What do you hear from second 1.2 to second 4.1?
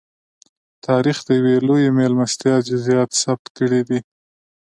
د یوې لویې مېلمستیا جزییات ثبت کړي دي.